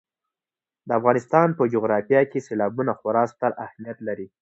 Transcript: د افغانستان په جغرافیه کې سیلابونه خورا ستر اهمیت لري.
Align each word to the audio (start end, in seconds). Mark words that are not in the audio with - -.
د 0.87 0.89
افغانستان 0.99 1.47
په 1.57 1.63
جغرافیه 1.73 2.21
کې 2.31 2.39
سیلابونه 2.47 2.91
خورا 2.99 3.23
ستر 3.33 3.51
اهمیت 3.65 3.97
لري. 4.07 4.27